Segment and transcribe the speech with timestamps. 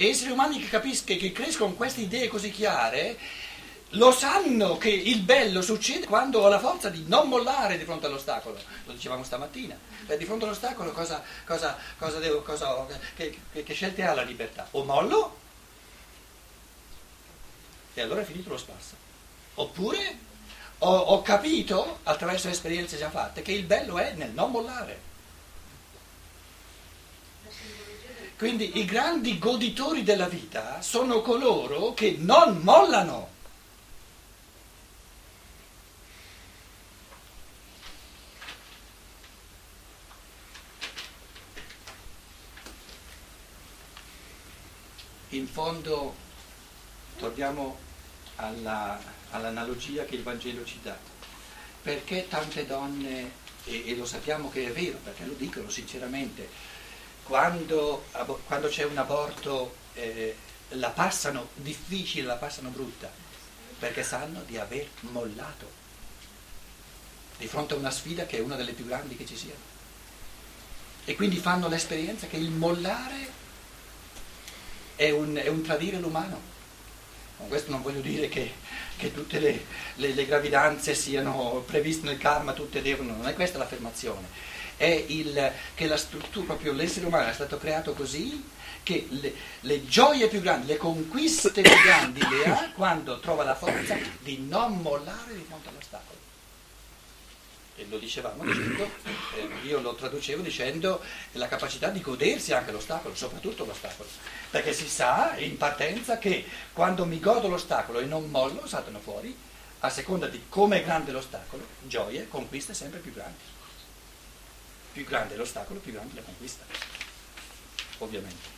[0.00, 3.18] E esseri umani che capiscono, che crescono con queste idee così chiare,
[3.92, 8.06] lo sanno che il bello succede quando ho la forza di non mollare di fronte
[8.06, 8.56] all'ostacolo.
[8.86, 9.76] Lo dicevamo stamattina.
[10.06, 14.22] Beh, di fronte all'ostacolo cosa, cosa, cosa devo, cosa, che, che, che scelte ha la
[14.22, 14.68] libertà?
[14.70, 15.36] O mollo
[17.98, 18.94] e allora è finito lo spasso.
[19.54, 20.18] Oppure
[20.78, 25.07] ho, ho capito, attraverso esperienze già fatte, che il bello è nel non mollare.
[28.38, 33.36] Quindi i grandi goditori della vita sono coloro che non mollano.
[45.30, 46.14] in fondo
[47.18, 47.76] torniamo
[48.36, 48.98] alla,
[49.30, 50.96] all'analogia che il Vangelo ci dà.
[51.82, 53.30] Perché tante donne,
[53.64, 56.48] e, e, lo sappiamo che è vero, perché lo dicono sinceramente,
[57.28, 58.06] quando,
[58.46, 60.34] quando c'è un aborto eh,
[60.70, 63.10] la passano difficile, la passano brutta,
[63.78, 65.76] perché sanno di aver mollato
[67.36, 69.76] di fronte a una sfida che è una delle più grandi che ci siano.
[71.04, 73.36] E quindi fanno l'esperienza che il mollare
[74.96, 76.56] è un, è un tradire l'umano.
[77.36, 78.52] Con questo non voglio dire che,
[78.96, 79.64] che tutte le,
[79.96, 84.26] le, le, gravidanze siano previste nel karma, tutte devono, non è questa l'affermazione,
[84.78, 88.42] è il, che la struttura, proprio l'essere umano è stato creato così
[88.82, 93.54] che le, le gioie più grandi, le conquiste più grandi le ha quando trova la
[93.54, 96.16] forza di non mollare di fronte all'ostacolo
[97.78, 98.90] e lo dicevamo dicendo,
[99.36, 101.00] eh, io lo traducevo dicendo
[101.32, 104.08] la capacità di godersi anche l'ostacolo, soprattutto l'ostacolo,
[104.50, 109.36] perché si sa in partenza che quando mi godo l'ostacolo e non mollo saltano fuori,
[109.80, 113.56] a seconda di come è grande l'ostacolo, gioie, conquiste sempre più grandi.
[114.98, 116.64] Più grande l'ostacolo, più grande la conquista,
[117.98, 118.48] ovviamente.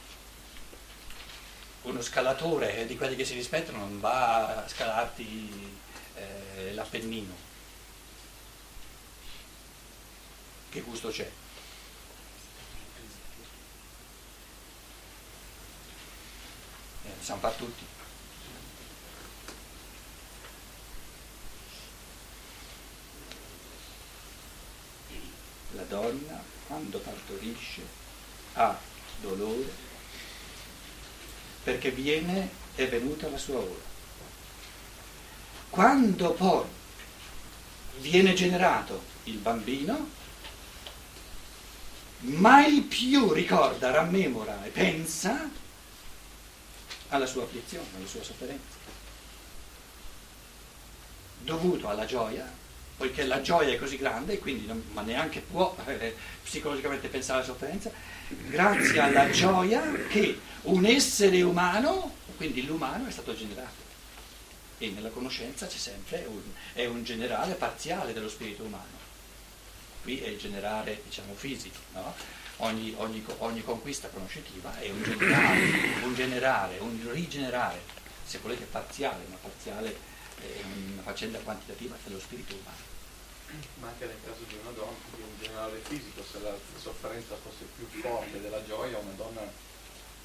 [1.82, 5.77] Uno scalatore di quelli che si rispettano non va a scalarti
[6.14, 7.34] eh, l'Appennino
[10.70, 11.31] che gusto c'è?
[17.04, 18.00] Eh, siamo fare tutti.
[25.72, 27.82] La donna quando partorisce
[28.54, 28.78] ha
[29.20, 29.88] dolore
[31.62, 33.88] perché viene, è venuta la sua ora.
[35.69, 36.64] Quando poi
[37.98, 40.08] viene generato il bambino,
[42.20, 45.48] mai più ricorda, rammemora e pensa
[47.08, 48.78] alla sua afflizione, alla sua sofferenza,
[51.42, 52.50] dovuto alla gioia,
[53.00, 57.49] poiché la gioia è così grande, quindi non, ma neanche può eh, psicologicamente pensare alla
[57.49, 57.91] sofferenza,
[58.28, 63.88] grazie alla gioia che un essere umano, quindi l'umano, è stato generato.
[64.77, 66.43] E nella conoscenza c'è sempre un,
[66.75, 68.99] è un generale parziale dello spirito umano
[70.03, 72.15] qui è il generale diciamo, fisico, no?
[72.59, 75.61] ogni, ogni, ogni, conquista conoscitiva è un generale,
[76.03, 77.81] un generale, un rigenerare,
[78.25, 79.94] se volete parziale, ma parziale
[80.38, 80.62] è
[80.93, 82.89] una faccenda quantitativa dello spirito umano.
[83.81, 87.65] Ma anche nel caso di una donna, di un generale fisico, se la sofferenza fosse
[87.77, 89.41] più forte della gioia, una donna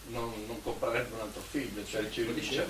[0.07, 2.67] non, non comprerebbe un altro figlio, cioè il cielo dice...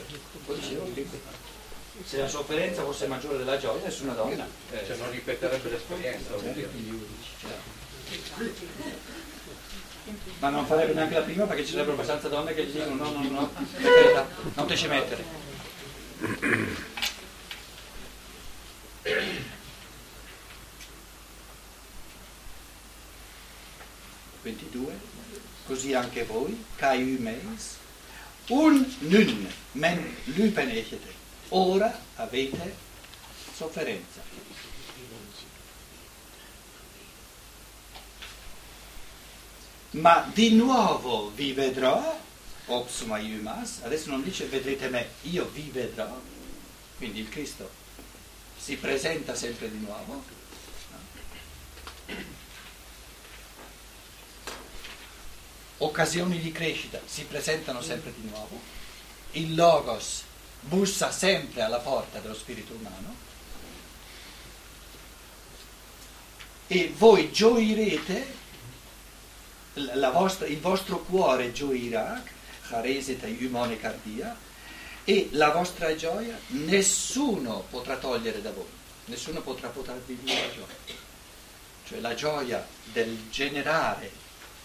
[2.03, 4.45] Se la sofferenza fosse maggiore della gioia, nessuna donna.
[4.71, 6.35] Eh, cioè non ripeterebbe l'esperienza.
[10.39, 13.11] Ma non farebbe neanche la prima perché ci sarebbero abbastanza donne che gli dicono no,
[13.11, 13.49] no, no,
[13.81, 15.23] per non te ci mettere.
[25.65, 27.77] Così anche voi, kai meis,
[28.47, 31.13] un nun men lypenechete
[31.49, 32.75] ora avete
[33.53, 34.21] sofferenza.
[39.91, 42.19] Ma di nuovo vi vedrò,
[42.65, 46.19] ops maiumas, adesso non dice vedrete me, io vi vedrò,
[46.97, 47.69] quindi il Cristo
[48.57, 50.23] si presenta sempre di nuovo.
[55.77, 58.59] Occasioni di crescita si presentano sempre di nuovo.
[59.31, 60.23] Il Logos
[60.61, 63.23] bussa sempre alla porta dello spirito umano
[66.67, 68.33] e voi gioirete,
[70.11, 72.23] vostra, il vostro cuore gioirà,
[72.67, 74.35] chareseta humone cardia,
[75.03, 78.65] e la vostra gioia nessuno potrà togliere da voi,
[79.05, 81.03] nessuno potrà portarvi via la gioia.
[81.87, 84.09] Cioè la gioia del generare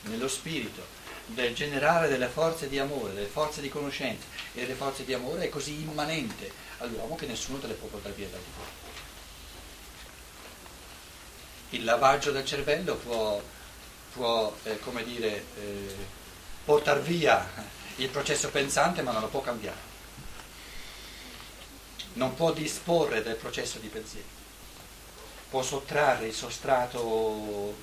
[0.02, 0.98] nello spirito
[1.34, 5.44] del generare delle forze di amore, delle forze di conoscenza e delle forze di amore
[5.44, 8.70] è così immanente all'uomo che nessuno te le può portare via di fuori.
[11.70, 13.40] Il lavaggio del cervello può,
[14.12, 15.96] può eh, come dire, eh,
[16.64, 17.48] portare via
[17.96, 19.88] il processo pensante ma non lo può cambiare.
[22.14, 24.38] Non può disporre del processo di pensiero.
[25.48, 27.76] Può sottrarre il sostrato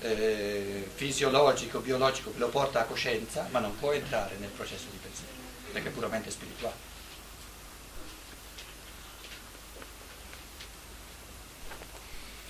[0.00, 4.98] eh, fisiologico, biologico che lo porta a coscienza, ma non può entrare nel processo di
[4.98, 5.32] pensiero,
[5.72, 6.90] perché è puramente spirituale.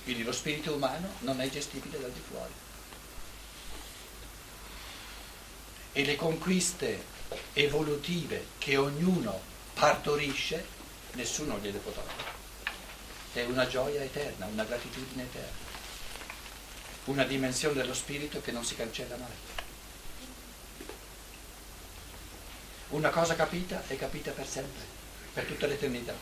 [0.03, 2.51] Quindi lo spirito umano non è gestibile dal di fuori.
[5.93, 7.05] E le conquiste
[7.53, 9.39] evolutive che ognuno
[9.73, 10.65] partorisce,
[11.13, 12.41] nessuno gliele può togliere.
[13.31, 15.62] È una gioia eterna, una gratitudine eterna
[17.05, 19.31] una dimensione dello spirito che non si cancella mai.
[22.89, 24.81] Una cosa capita è capita per sempre,
[25.33, 26.13] per tutta l'eternità.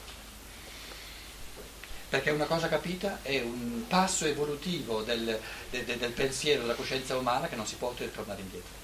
[2.09, 5.39] Perché una cosa capita è un passo evolutivo del,
[5.69, 8.79] del, del pensiero, della coscienza umana che non si può tornare indietro.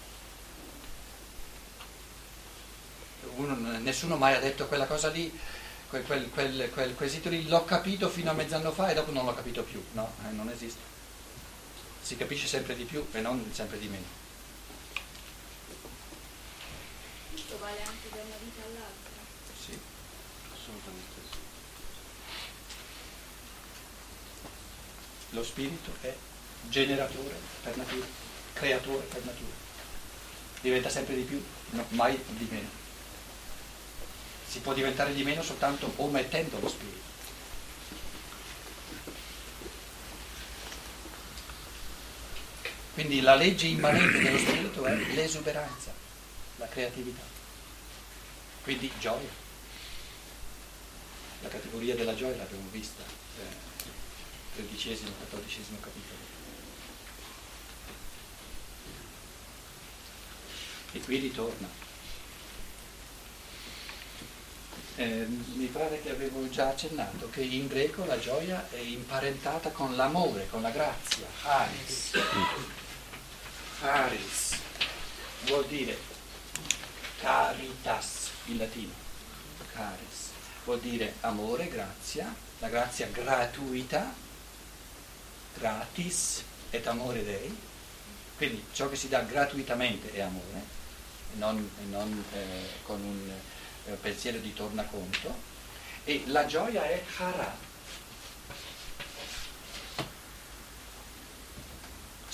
[3.36, 5.38] Uno, nessuno mai ha detto quella cosa lì,
[5.90, 9.26] quel, quel, quel, quel quesito lì, l'ho capito fino a mezz'anno fa e dopo non
[9.26, 9.84] l'ho capito più.
[9.94, 10.97] No, eh, non esiste
[12.08, 14.06] si capisce sempre di più e non sempre di meno.
[17.32, 19.12] Questo vale anche da una vita all'altra?
[19.60, 19.78] Sì,
[20.54, 21.38] assolutamente sì.
[25.32, 26.16] Lo spirito è
[26.70, 28.06] generatore per natura,
[28.54, 29.56] creatore per natura.
[30.62, 32.70] Diventa sempre di più, no, mai di meno.
[34.48, 37.07] Si può diventare di meno soltanto omettendo lo spirito.
[42.98, 45.94] Quindi la legge immanente dello spirito è l'esuberanza,
[46.56, 47.22] la creatività.
[48.64, 49.30] Quindi gioia.
[51.44, 56.20] La categoria della gioia l'abbiamo vista, eh, tredicesimo, quattordicesimo capitolo.
[60.94, 61.70] E qui ritorna.
[64.96, 69.96] Eh, mi pare che avevo già accennato che in greco la gioia è imparentata con
[69.96, 72.86] l'amore, con la grazia, aris.
[73.80, 74.58] Caris
[75.46, 75.96] vuol dire
[77.20, 78.94] caritas in latino.
[79.72, 80.32] Caris
[80.64, 84.14] vuol dire amore, grazia, la grazia gratuita,
[85.60, 87.56] gratis et amore dei.
[88.36, 90.66] Quindi ciò che si dà gratuitamente è amore,
[91.34, 93.32] non, non eh, con un
[93.86, 95.56] eh, pensiero di tornaconto.
[96.04, 97.56] E la gioia è hara,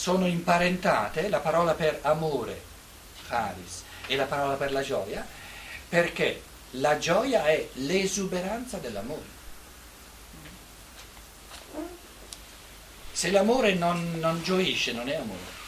[0.04, 2.62] sono imparentate la parola per amore,
[3.26, 5.26] charis, e la parola per la gioia,
[5.88, 6.42] perché
[6.72, 9.24] la gioia è l'esuberanza dell'amore.
[13.14, 15.62] Se l'amore non, non gioisce, non è amore.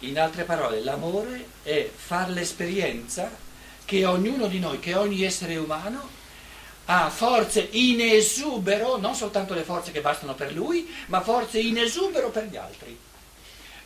[0.00, 3.30] In altre parole, l'amore è fare l'esperienza
[3.84, 6.18] che ognuno di noi, che ogni essere umano
[6.92, 11.78] ha forze in esubero, non soltanto le forze che bastano per lui, ma forze in
[11.78, 12.98] esubero per gli altri.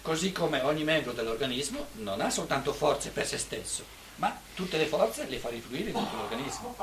[0.01, 3.85] Così come ogni membro dell'organismo non ha soltanto forze per se stesso,
[4.17, 6.75] ma tutte le forze le fa rifluire dentro l'organismo.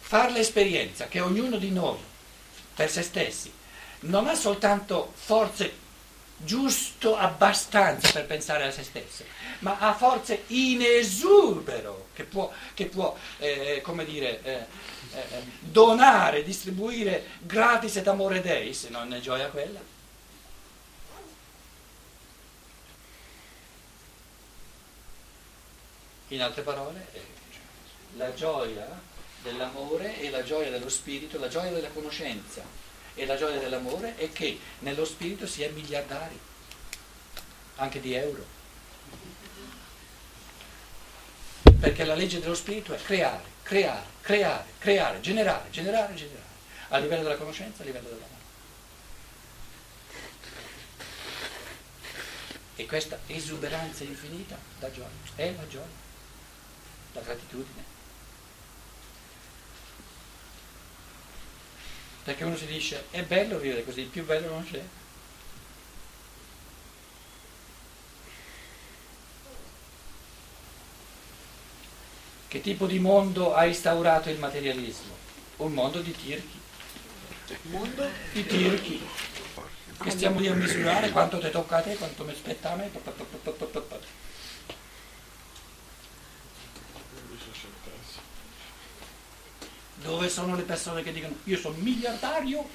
[0.00, 1.98] Far l'esperienza che ognuno di noi,
[2.74, 3.52] per se stessi,
[4.00, 5.72] non ha soltanto forze
[6.42, 9.24] giusto abbastanza per pensare a se stesso,
[9.60, 14.66] ma ha forze in esubero che può, che può eh, come dire, eh,
[15.14, 19.80] eh, donare, distribuire gratis ed amore Dei, se non è gioia quella.
[26.28, 27.22] In altre parole, eh,
[28.16, 28.86] la gioia
[29.42, 32.88] dell'amore e la gioia dello spirito, la gioia della conoscenza
[33.20, 36.40] e la gioia dell'amore è che nello spirito si è miliardari,
[37.76, 38.46] anche di euro.
[41.78, 46.48] Perché la legge dello spirito è creare, creare, creare, creare, generare, generare, generare,
[46.88, 48.38] a livello della conoscenza, a livello dell'amore.
[52.76, 55.84] E questa esuberanza infinita dà gioia, è la gioia,
[57.12, 57.89] la gratitudine.
[62.24, 64.82] Perché uno si dice è bello vivere così, il più bello non c'è.
[72.48, 75.16] Che tipo di mondo ha instaurato il materialismo?
[75.56, 76.60] Un mondo di tirchi,
[77.62, 78.08] Mondo?
[78.32, 79.06] I tirchi.
[80.02, 82.90] Che stiamo lì a misurare quanto ti tocca a te, quanto mi spetta a me.
[90.10, 92.68] Dove sono le persone che dicono io sono miliardario?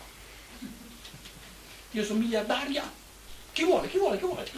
[1.91, 2.89] Io sono miliardaria?
[3.51, 3.89] Chi vuole?
[3.89, 4.17] Chi vuole?
[4.17, 4.49] Chi vuole?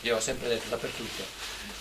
[0.00, 1.22] Io ho sempre detto dappertutto,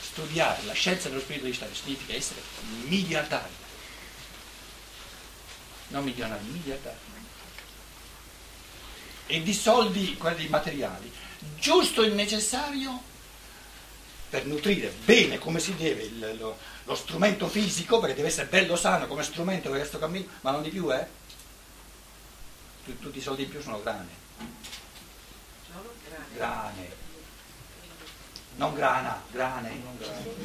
[0.01, 2.41] studiare la scienza dello spirito di Stato significa essere
[2.87, 3.53] miliardari.
[5.87, 6.97] Non milionari, miliardari.
[9.27, 11.09] E di soldi, quelli materiali,
[11.57, 13.15] giusto il necessario
[14.29, 18.75] per nutrire bene come si deve il, lo, lo, strumento fisico, perché deve essere bello
[18.75, 21.07] sano come strumento per questo cammino, ma non di più, eh?
[22.99, 24.25] Tutti i soldi in più sono grane.
[26.33, 27.05] Grane.
[28.55, 29.69] Non grana, grane.
[29.83, 30.35] Non grane.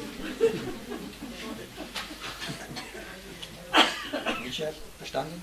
[4.41, 5.41] Michel, verstanden?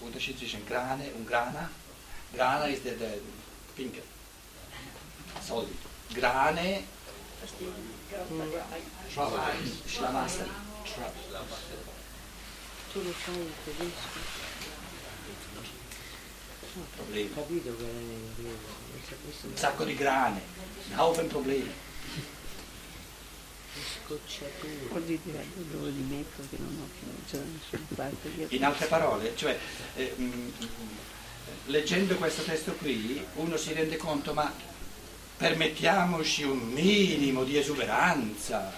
[0.00, 1.70] Unterschied zwischen Grane und Grana.
[2.32, 3.14] Grana ist der, der
[3.74, 4.02] Pinke.
[5.40, 5.76] Soldi.
[6.12, 6.84] Grane
[12.92, 14.18] Tu lo sai in tedesco?
[16.76, 17.32] Ho Problemi.
[17.34, 17.84] capito che
[19.42, 20.40] Un sacco di grane,
[21.20, 21.70] un problemi.
[24.04, 24.86] scocciature.
[24.88, 28.46] Vuol dire dove li metto che non ho più, nessuna parte.
[28.54, 29.58] In altre parole, cioè,
[29.96, 30.48] eh, mm,
[31.66, 34.52] leggendo questo testo qui, uno si rende conto, ma
[35.44, 38.72] permettiamoci un minimo di esuberanza.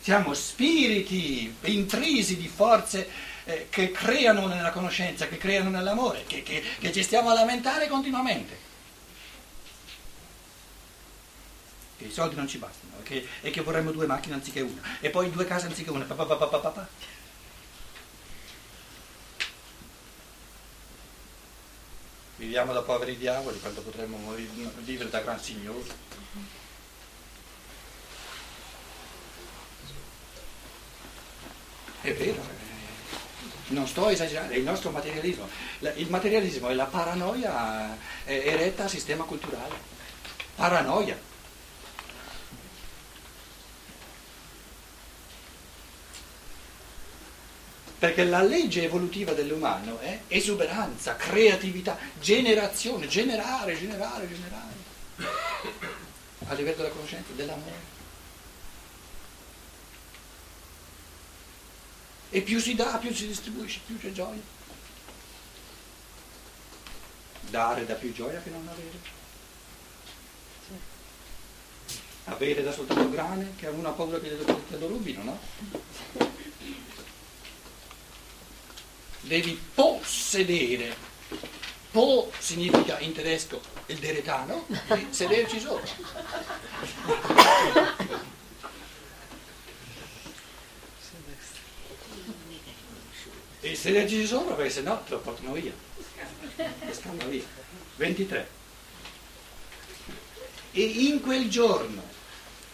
[0.00, 3.08] Siamo spiriti intrisi di forze
[3.44, 7.86] eh, che creano nella conoscenza, che creano nell'amore, che, che- che ci stiamo a lamentare
[7.88, 8.68] continuamente.
[11.98, 14.80] Che i soldi non ci bastano e che, e che vorremmo due macchine anziché una,
[15.00, 16.04] e poi due case anziché una.
[16.04, 16.88] pa, pa, pa, pa, pa, pa, pa.
[22.40, 25.84] Viviamo da poveri diavoli quando potremmo vi- vivere da gran signori.
[32.00, 35.46] È vero, eh, non sto esagerando, è il nostro materialismo.
[35.96, 37.94] Il materialismo è la paranoia
[38.24, 39.74] eh, eretta al sistema culturale.
[40.54, 41.18] Paranoia.
[48.00, 54.72] Perché la legge evolutiva dell'umano è esuberanza, creatività, generazione, generare, generare, generare.
[56.46, 57.98] A livello della conoscenza, dell'amore.
[62.30, 64.40] E più si dà, più si distribuisce, più c'è gioia.
[67.50, 69.18] Dare dà più gioia che non avere.
[72.24, 76.38] Avere da soltanto grane, che ha paura che te lo rubino, no?
[79.20, 81.08] Devi possedere.
[81.90, 85.90] Po significa in tedesco il deretano, e sederci sopra.
[93.60, 95.72] E sederci sopra perché se no te lo portano via.
[96.92, 97.42] Scambano via.
[97.96, 98.48] 23.
[100.72, 102.02] E in quel giorno,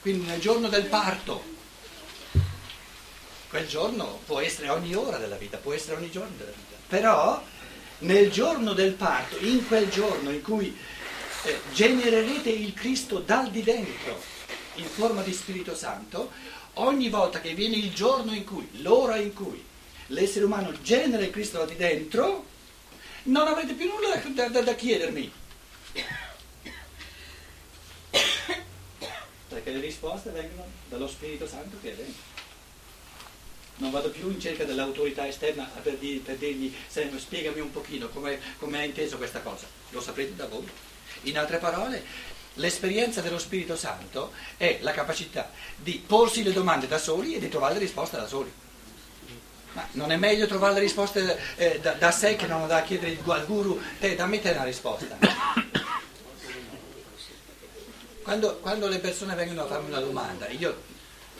[0.02, 1.55] quindi nel giorno del parto,
[3.56, 7.42] quel giorno può essere ogni ora della vita, può essere ogni giorno della vita, però
[8.00, 10.76] nel giorno del parto, in quel giorno in cui
[11.44, 14.20] eh, genererete il Cristo dal di dentro
[14.74, 16.32] in forma di Spirito Santo,
[16.74, 19.64] ogni volta che viene il giorno in cui, l'ora in cui
[20.08, 22.44] l'essere umano genera il Cristo da di dentro,
[23.22, 25.32] non avrete più nulla da, da- da chiedermi.
[29.48, 32.35] Perché le risposte vengono dallo Spirito Santo che è dentro.
[33.78, 38.08] Non vado più in cerca dell'autorità esterna per, dir- per dirgli, "Senti, spiegami un pochino
[38.08, 38.38] come,
[38.78, 39.66] hai inteso questa cosa.
[39.90, 40.66] Lo saprete da voi.
[41.22, 42.02] In altre parole,
[42.54, 47.48] l'esperienza dello Spirito Santo è la capacità di porsi le domande da soli e di
[47.50, 48.50] trovare le risposte da soli.
[49.72, 53.18] Ma non è meglio trovare le risposte eh, da, da sé che non da chiedere
[53.26, 55.18] al guru, te dammi te una risposta.
[58.22, 60.94] Quando, quando le persone vengono a farmi una domanda, io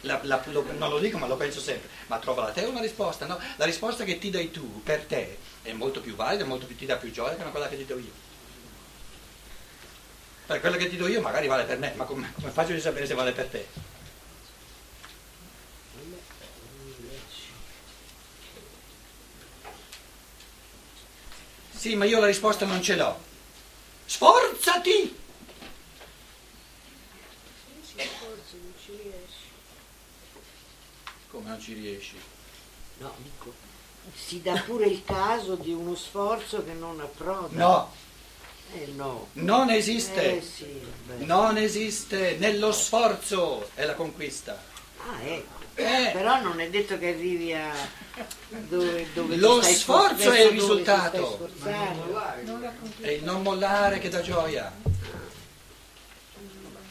[0.06, 3.26] la- la- lo- non lo dico ma lo penso sempre, ma trova te una risposta,
[3.26, 3.38] no?
[3.56, 6.86] La risposta che ti dai tu per te è molto più valida, molto più, ti
[6.86, 8.24] dà più gioia che quella che ti do io.
[10.46, 12.80] Per quella che ti do io magari vale per me, ma come, come faccio di
[12.80, 13.66] sapere se vale per te?
[21.74, 23.18] Sì, ma io la risposta non ce l'ho.
[24.06, 25.16] Sforzati!
[27.82, 29.44] Si sforzi, non ci riesci.
[31.36, 32.16] Come non ci riesci?
[32.98, 33.52] No, dico,
[34.14, 37.48] si dà pure il caso di uno sforzo che non approda.
[37.50, 37.92] No,
[38.72, 39.28] Eh no.
[39.34, 40.40] non Eh esiste.
[40.40, 41.24] sì, beh.
[41.26, 42.36] Non esiste.
[42.38, 44.58] Nello sforzo è la conquista.
[45.06, 45.54] Ah, ecco.
[45.74, 47.70] Eh, Però non è detto che arrivi a
[48.48, 51.50] dove, dove Lo stai sforzo sfor- è il risultato.
[52.44, 53.06] Non la conquista.
[53.06, 54.72] è il non mollare che dà gioia.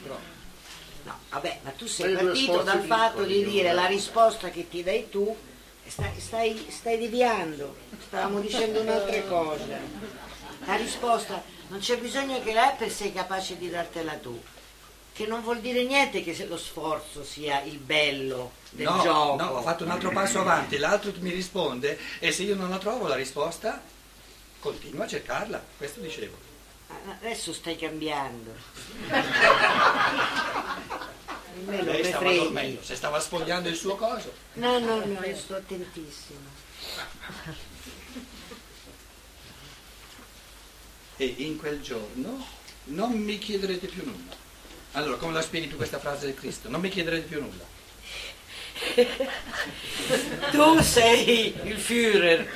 [0.04, 0.20] Però,
[1.06, 3.76] No, vabbè, ma tu sei due partito dal fatto di dire no?
[3.76, 5.36] la risposta che ti dai tu,
[5.86, 7.76] stai, stai, stai deviando,
[8.08, 9.78] stavamo dicendo un'altra cosa.
[10.66, 14.42] La risposta non c'è bisogno che l'Apple sei capace di dartela tu,
[15.14, 19.44] che non vuol dire niente che se lo sforzo sia il bello del no, gioco.
[19.44, 22.78] no, ho fatto un altro passo avanti, l'altro mi risponde e se io non la
[22.78, 23.82] trovo la risposta,
[24.60, 25.64] continua a cercarla.
[25.78, 26.38] Questo dicevo.
[26.88, 28.54] Ah, Adesso stai cambiando.
[31.64, 34.34] Me lo Lei me stava dormendo, se stava spogliando il suo coso.
[34.54, 36.64] No, no, no, io sto attentissima.
[41.18, 42.46] E in quel giorno
[42.86, 44.36] non mi chiederete più nulla.
[44.92, 46.68] Allora, come la spieghi tu questa frase del Cristo?
[46.68, 47.64] Non mi chiederete più nulla.
[50.52, 52.46] Tu sei il Führer.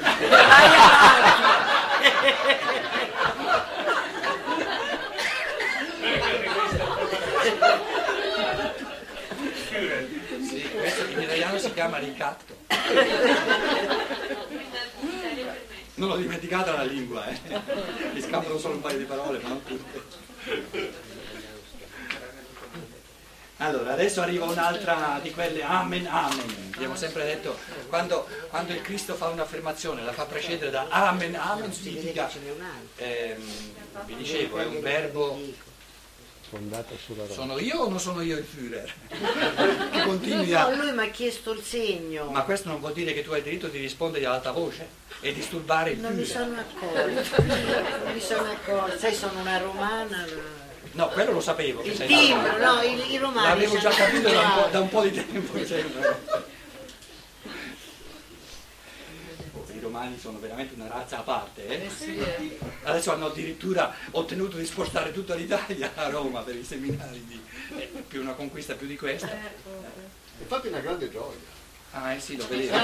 [9.72, 10.20] Vai avanti.
[10.48, 12.58] Sì, questo in italiano si chiama ricatto.
[15.96, 17.40] Non l'ho dimenticata la lingua, eh.
[18.14, 20.02] Mi scappano solo un paio di parole, ma non tutte.
[23.58, 26.72] Allora, adesso arriva un'altra di quelle amen, amen.
[26.74, 27.58] Abbiamo sempre detto,
[27.88, 32.30] quando, quando il Cristo fa un'affermazione, la fa precedere da amen, amen, significa,
[32.96, 33.42] ehm,
[34.06, 35.40] vi dicevo, è un verbo
[36.50, 37.34] fondata sulla roba.
[37.34, 38.91] Sono io o non sono io il Führer?
[39.91, 40.75] che continui No, a...
[40.75, 42.26] lui mi ha chiesto il segno.
[42.32, 44.88] Ma questo non vuol dire che tu hai il diritto di rispondere ad alta voce
[45.21, 46.26] e disturbare il Non mi Führer.
[46.26, 47.06] sono accorta.
[47.06, 48.97] Non mi sono accorta.
[48.97, 50.17] Sai, sono una romana.
[50.17, 51.82] ma- No, quello lo sapevo.
[51.82, 53.47] che Il sei timbro, no, i, i romani.
[53.47, 55.65] L'avevo già capito da un, po', da un po' di tempo.
[55.65, 55.86] cioè,
[59.54, 61.67] oh, I romani sono veramente una razza a parte.
[61.67, 61.89] eh?
[62.84, 67.25] Adesso hanno addirittura ottenuto di spostare tutta l'Italia a Roma per i seminari.
[67.25, 67.41] Di,
[67.78, 69.30] eh, più una conquista più di questa.
[70.39, 71.58] Infatti è una grande gioia.
[71.91, 72.78] Ah, eh sì, lo vedevo.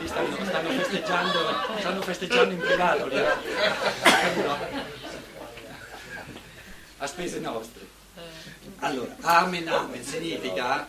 [0.00, 1.38] Lì stanno, stanno festeggiando,
[1.78, 3.06] stanno festeggiando in privato.
[3.08, 3.22] lì.
[7.00, 7.86] A spese nostre.
[8.80, 10.88] Allora, amen, amen significa,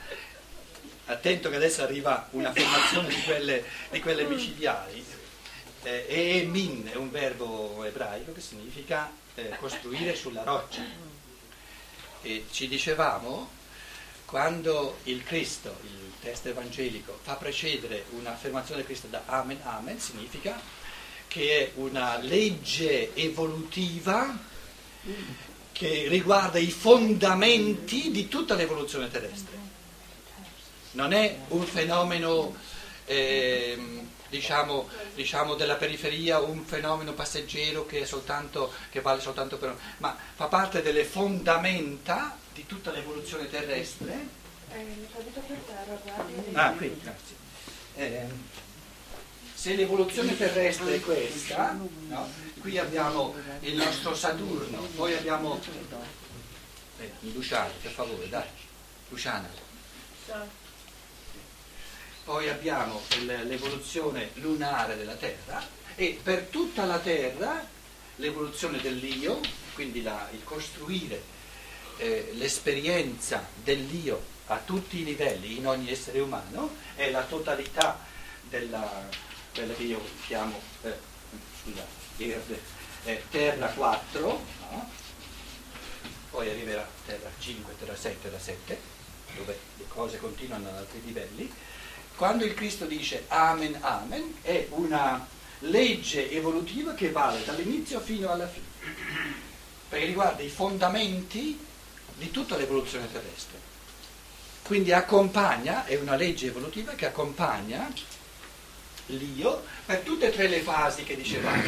[1.09, 5.03] attento che adesso arriva un'affermazione di quelle, di quelle micidiali,
[5.83, 10.81] eh, e min è un verbo ebraico che significa eh, costruire sulla roccia.
[12.21, 13.49] E ci dicevamo,
[14.25, 20.61] quando il Cristo, il testo evangelico, fa precedere un'affermazione del Cristo da Amen, Amen, significa
[21.27, 24.37] che è una legge evolutiva
[25.71, 29.68] che riguarda i fondamenti di tutta l'evoluzione terrestre.
[30.91, 32.55] Non è un fenomeno,
[33.05, 39.77] ehm, diciamo, diciamo, della periferia, un fenomeno passeggero che, è soltanto, che vale soltanto per...
[39.97, 44.37] ma fa parte delle fondamenta di tutta l'evoluzione terrestre
[44.71, 46.53] Eh.
[46.53, 47.35] Ah, qui, grazie.
[47.95, 48.43] Ehm,
[49.53, 52.29] se l'evoluzione terrestre è questa, no?
[52.61, 55.59] qui abbiamo il nostro Saturno, poi abbiamo...
[56.99, 58.47] Eh, Luciano, per favore, dai,
[59.09, 59.49] Luciana.
[62.29, 67.67] Poi abbiamo l'evoluzione lunare della Terra e per tutta la Terra
[68.17, 69.39] l'evoluzione dell'io,
[69.73, 71.23] quindi la- il costruire
[71.97, 77.97] eh, l'esperienza dell'io a tutti i livelli in ogni essere umano è la totalità
[78.47, 79.07] della
[79.51, 80.93] quella che io chiamo eh,
[81.63, 81.83] scusa,
[82.15, 82.61] verde,
[83.05, 84.89] eh, Terra 4, no?
[86.29, 88.79] poi arriverà Terra 5, Terra 6, Terra 7,
[89.35, 91.51] dove le cose continuano ad altri livelli.
[92.19, 95.25] Quando il Cristo dice Amen, Amen, è una
[95.59, 98.65] legge evolutiva che vale dall'inizio fino alla fine,
[99.87, 101.57] perché riguarda i fondamenti
[102.17, 103.57] di tutta l'evoluzione terrestre.
[104.63, 107.89] Quindi accompagna, è una legge evolutiva che accompagna
[109.05, 111.63] l'io per tutte e tre le fasi che dicevamo,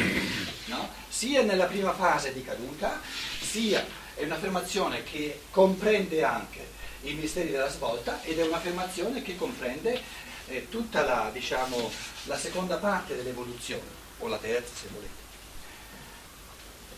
[0.66, 0.90] no?
[1.08, 3.00] sia nella prima fase di caduta,
[3.40, 3.82] sia
[4.14, 10.68] è un'affermazione che comprende anche i misteri della svolta ed è un'affermazione che comprende eh,
[10.68, 11.90] tutta la, diciamo,
[12.24, 15.20] la seconda parte dell'evoluzione, o la terza se volete.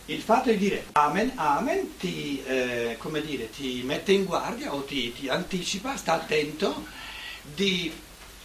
[0.07, 5.13] il fatto di dire amen, amen ti, eh, dire, ti mette in guardia o ti,
[5.13, 6.87] ti anticipa, sta attento
[7.43, 7.93] di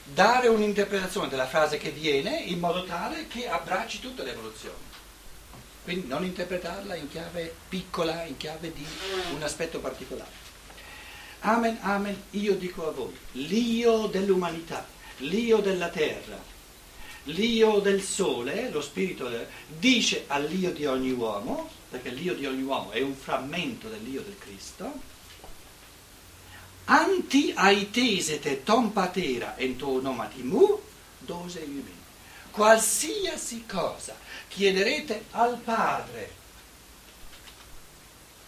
[0.03, 4.87] dare un'interpretazione della frase che viene in modo tale che abbracci tutta l'evoluzione.
[5.83, 8.85] Quindi non interpretarla in chiave piccola, in chiave di
[9.33, 10.48] un aspetto particolare.
[11.41, 14.85] Amen, amen, io dico a voi, l'io dell'umanità,
[15.19, 16.37] l'io della terra,
[17.23, 19.29] l'io del sole, lo spirito,
[19.67, 24.37] dice all'io di ogni uomo, perché l'io di ogni uomo è un frammento dell'io del
[24.37, 24.91] Cristo,
[26.85, 30.81] anti aitesete tom patera ento nomatimu,
[31.19, 31.97] dose iumi.
[32.51, 34.15] Qualsiasi cosa
[34.47, 36.38] chiederete al Padre,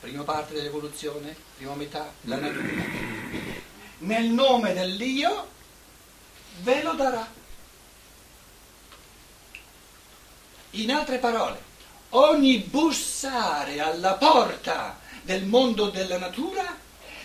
[0.01, 2.67] prima parte dell'evoluzione, prima metà, la natura,
[3.99, 5.47] nel nome dell'io,
[6.61, 7.31] ve lo darà.
[10.71, 11.61] In altre parole,
[12.09, 16.77] ogni bussare alla porta del mondo della natura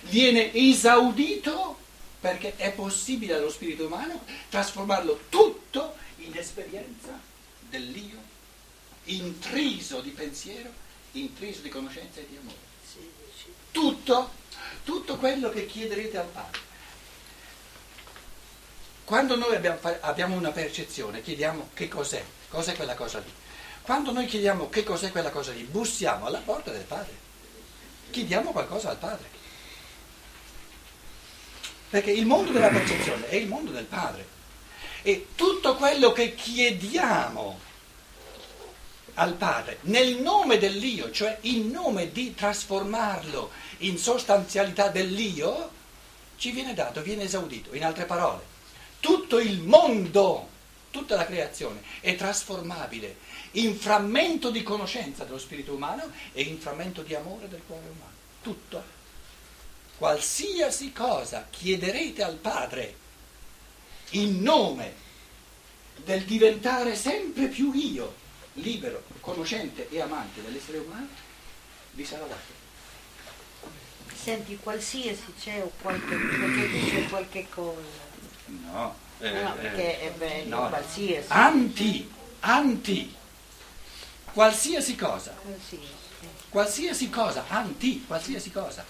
[0.03, 1.79] viene esaudito
[2.21, 7.19] perché è possibile allo spirito umano trasformarlo tutto in esperienza
[7.69, 8.19] dell'io,
[9.05, 10.71] intriso di pensiero,
[11.13, 12.66] intriso di conoscenza e di amore.
[13.77, 14.31] Tutto,
[14.85, 16.61] tutto quello che chiederete al Padre.
[19.05, 23.31] Quando noi abbiamo, abbiamo una percezione, chiediamo che cos'è, cos'è quella cosa lì.
[23.83, 27.13] Quando noi chiediamo che cos'è quella cosa lì, bussiamo alla porta del Padre.
[28.09, 29.29] Chiediamo qualcosa al Padre.
[31.91, 34.27] Perché il mondo della percezione è il mondo del Padre.
[35.03, 37.61] E tutto quello che chiediamo
[39.17, 45.71] al Padre nel nome dell'io, cioè in nome di trasformarlo in sostanzialità dell'io,
[46.37, 47.75] ci viene dato, viene esaudito.
[47.75, 48.43] In altre parole,
[49.01, 50.55] tutto il mondo
[50.97, 53.17] tutta la creazione è trasformabile
[53.53, 58.15] in frammento di conoscenza dello spirito umano e in frammento di amore del cuore umano.
[58.41, 58.95] Tutto.
[59.99, 62.97] Qualsiasi cosa chiederete al Padre
[64.11, 65.05] in nome
[65.97, 68.25] del diventare sempre più io,
[68.57, 71.09] libero, conoscente e amante dell'essere umano,
[71.93, 72.65] vi sarà dato.
[74.15, 77.81] Senti, qualsiasi c'è o qualche, perché dice qualche cosa.
[78.47, 78.97] No.
[79.19, 80.69] Eh, no, perché è bello, no.
[80.69, 81.27] qualsiasi.
[81.29, 83.15] Anti, anti,
[84.33, 85.33] qualsiasi cosa.
[85.33, 86.05] Qualsiasi.
[86.49, 88.85] Qualsiasi cosa, anti, qualsiasi cosa.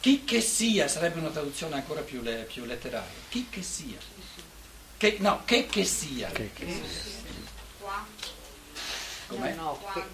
[0.00, 3.08] Chi che sia sarebbe una traduzione ancora più, le, più letteraria.
[3.28, 3.98] Chi che sia.
[5.00, 6.28] Che, no, che che sia.
[6.28, 6.82] Che, che
[7.78, 8.04] Qua.
[9.28, 9.54] Com'è?
[9.54, 10.04] No, no,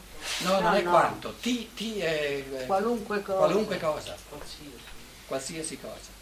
[0.43, 0.91] No, no, non è no.
[0.91, 1.35] quanto.
[1.41, 3.39] Ti, ti è eh, Qualunque cosa.
[3.39, 4.17] qualunque cosa.
[5.27, 6.15] Qualsiasi cosa.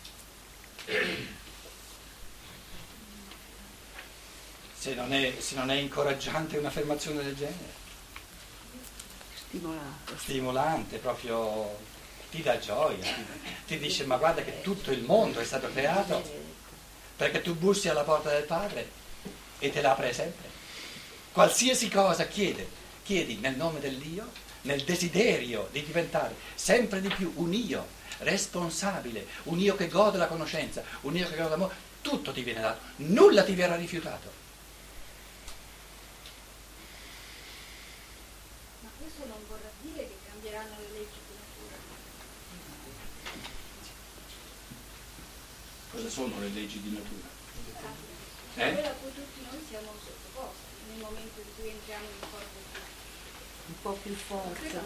[4.78, 7.72] Se non, è, se non è incoraggiante un'affermazione del genere,
[9.46, 10.16] Stimolato.
[10.16, 11.76] stimolante, proprio
[12.30, 13.24] ti dà gioia, ti,
[13.66, 16.22] ti dice ma guarda che tutto il mondo è stato creato
[17.16, 18.90] perché tu bussi alla porta del Padre
[19.58, 20.48] e te l'apre sempre.
[21.32, 22.68] Qualsiasi cosa chiede,
[23.02, 24.30] chiedi nel nome dell'io,
[24.62, 27.86] nel desiderio di diventare sempre di più un io
[28.18, 32.60] responsabile, un io che gode la conoscenza, un io che gode l'amore, tutto ti viene
[32.60, 34.30] dato, nulla ti verrà rifiutato.
[38.80, 41.76] Ma questo non vorrà dire che cambieranno le leggi di natura.
[45.94, 47.28] Cosa sono le leggi di natura?
[48.56, 48.72] Eh?
[48.72, 52.62] Quella a cui tutti noi siamo sottoposti nel momento in cui entriamo in corpo
[53.66, 54.80] Un po' più forte.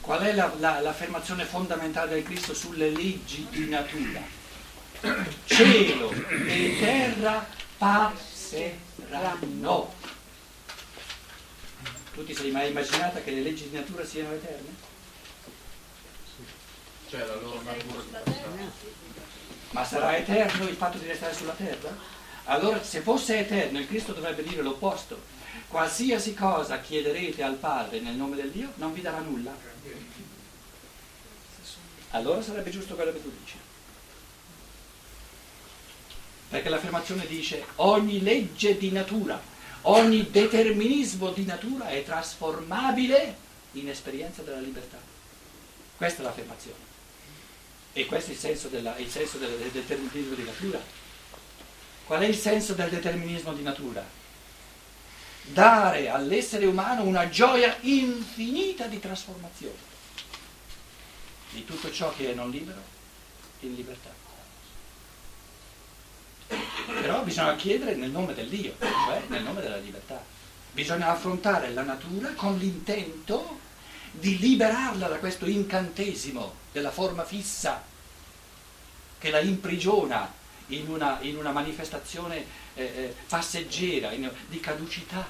[0.00, 4.22] Qual è la- la- l'affermazione fondamentale del Cristo sulle leggi di natura?
[5.46, 7.46] Cielo e terra
[7.78, 8.72] passeranno.
[12.14, 14.74] Tu ti sei mai immaginata che le leggi di natura siano eterne?
[17.08, 18.02] Cioè la loro natura
[19.74, 21.92] Ma sarà eterno il fatto di restare sulla terra?
[22.44, 25.20] Allora, se fosse eterno, il Cristo dovrebbe dire l'opposto.
[25.66, 29.52] Qualsiasi cosa chiederete al Padre nel nome del Dio, non vi darà nulla.
[32.10, 33.56] Allora sarebbe giusto quello che tu dici.
[36.50, 39.42] Perché l'affermazione dice ogni legge di natura,
[39.82, 43.36] ogni determinismo di natura è trasformabile
[43.72, 44.98] in esperienza della libertà.
[45.96, 46.93] Questa è l'affermazione.
[47.94, 50.80] E questo è il senso, della- il senso del, determinismo di natura.
[52.04, 54.04] Qual è il senso del determinismo di natura?
[55.42, 59.92] Dare all'essere umano una gioia infinita di trasformazione
[61.50, 62.82] di tutto ciò che è non libero
[63.60, 64.10] in libertà.
[67.00, 70.22] Però bisogna chiedere nel nome dell'io, cioè nel nome della libertà.
[70.72, 73.60] Bisogna affrontare la natura con l'intento
[74.18, 77.82] di liberarla da questo incantesimo della forma fissa
[79.18, 80.32] che la imprigiona
[80.68, 85.26] in una, in una manifestazione eh, eh, passeggera, in, di caducità.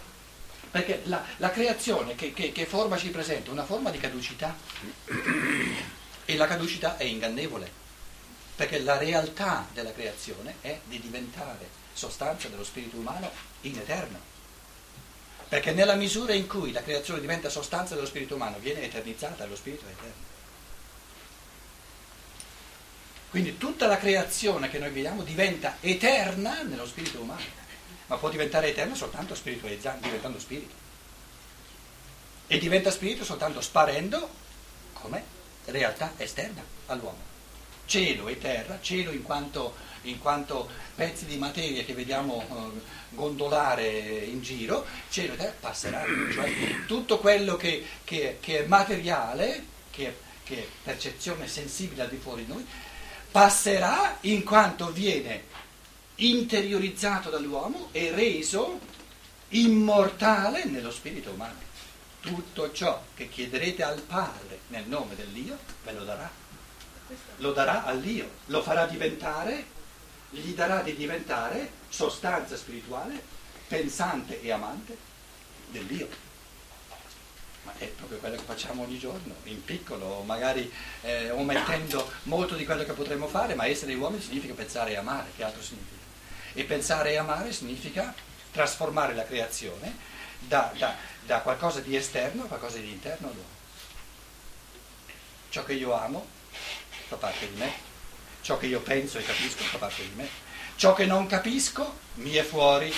[0.71, 3.51] Perché la, la creazione che, che, che forma ci presenta?
[3.51, 4.57] Una forma di caducità.
[6.25, 7.71] E la caducità è ingannevole,
[8.57, 13.31] perché la realtà della creazione è di diventare sostanza dello spirito umano
[13.63, 14.33] in eterno.
[15.49, 19.57] Perché nella misura in cui la creazione diventa sostanza dello spirito umano, viene eternizzata, lo
[19.57, 20.33] spirito eterno.
[23.31, 27.43] Quindi tutta la creazione che noi vediamo diventa eterna nello spirito umano,
[28.07, 30.75] ma può diventare eterna soltanto spiritualizzando, diventando spirito.
[32.47, 34.29] E diventa spirito soltanto sparendo
[34.93, 35.25] come
[35.65, 37.19] realtà esterna all'uomo.
[37.87, 39.75] Cielo e terra, cielo in quanto,
[40.05, 46.33] in quanto pezzi di materia che vediamo eh, gondolare in giro, cielo e terra passeranno,
[46.33, 52.17] cioè tutto quello che, che, che è materiale, che, che è percezione sensibile al di
[52.17, 52.67] fuori di noi,
[53.31, 55.53] passerà in quanto viene
[56.17, 58.79] interiorizzato dall'uomo e reso
[59.49, 61.73] immortale nello spirito umano.
[62.21, 66.31] Tutto ciò che chiederete al Padre nel nome dell'Io ve lo darà.
[67.39, 69.67] Lo darà all'Io, lo farà diventare,
[70.41, 73.23] gli darà di diventare sostanza spirituale,
[73.69, 74.97] pensante e amante
[75.69, 76.09] dell'Io.
[77.63, 80.71] Ma è proprio quello che facciamo ogni giorno, in piccolo, magari
[81.03, 85.31] eh, omettendo molto di quello che potremmo fare, ma essere uomini significa pensare e amare,
[85.35, 86.03] che altro significa?
[86.53, 88.15] E pensare e amare significa
[88.53, 89.97] trasformare la creazione
[90.39, 90.95] da, da,
[91.25, 93.53] da qualcosa di esterno a qualcosa di interno all'uomo.
[95.49, 96.27] Ciò che io amo
[97.09, 97.73] fa parte di me,
[98.45, 100.29] ciò che io penso e capisco fa parte di me,
[100.77, 102.93] ciò che non capisco mi è fuori,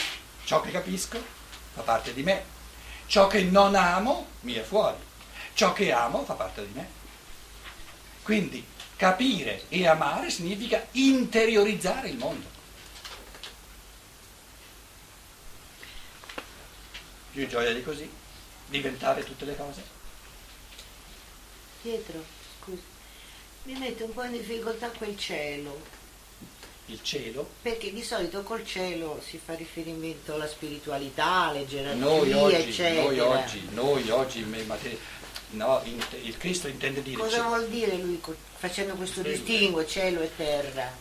[0.44, 1.22] ciò che capisco
[1.72, 2.44] fa parte di me,
[3.06, 4.98] ciò che non amo mi è fuori,
[5.54, 6.88] ciò che amo fa parte di me.
[8.24, 12.54] Quindi capire e amare significa interiorizzare il mondo.
[17.36, 18.10] più gioia di così,
[18.68, 19.82] diventare tutte le cose.
[21.82, 22.24] Pietro,
[23.66, 25.94] mi mette un po' in difficoltà quel cielo,
[26.86, 32.32] Il cielo, perché di solito col cielo si fa riferimento alla spiritualità, alle gerarchie, noi
[32.32, 33.02] oggi, eccetera.
[33.02, 34.98] noi oggi, noi oggi, in materia-
[35.56, 38.20] no, in- il Cristo intende dire, Cosa vuol dire lui
[38.58, 40.92] facendo questo distinguo, cielo e terra?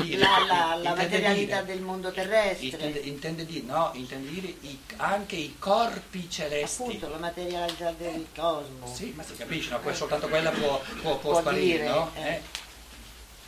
[0.00, 4.48] dire- La, la- la materialità dire- del mondo terrestre, intende, intende dire, no, intende dire
[4.60, 6.82] i- anche i corpi celesti.
[6.82, 8.92] appunto la materialità del cosmo.
[8.94, 9.94] Sì, ma si capisce, no?
[9.94, 12.10] Soltanto quella può, può- può Può sparire, dire, no?
[12.16, 12.28] eh.
[12.28, 12.40] Eh?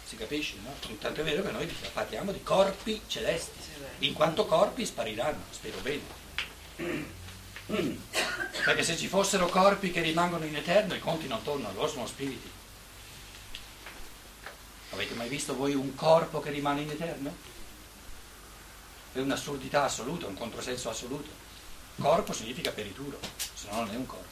[0.06, 0.72] Si capisce, no?
[0.90, 3.58] Intanto è vero che noi parliamo di corpi celesti,
[4.00, 7.14] in quanto corpi spariranno, spero bene.
[7.66, 12.06] Perché se ci fossero corpi che rimangono in eterno, i conti non tornano, loro sono
[12.06, 12.50] spiriti.
[14.90, 17.34] Avete mai visto voi un corpo che rimane in eterno?
[19.12, 21.28] È un'assurdità assoluta, un controsenso assoluto.
[21.96, 24.25] Corpo significa perituro, se no non è un corpo.